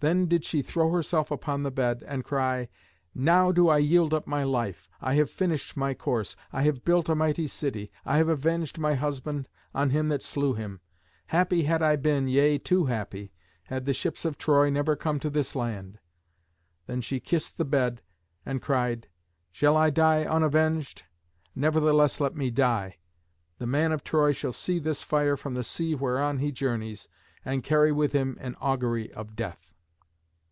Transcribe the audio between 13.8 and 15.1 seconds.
the ships of Troy never